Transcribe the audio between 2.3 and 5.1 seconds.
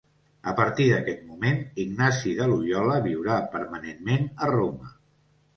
de Loiola viurà permanentment a Roma.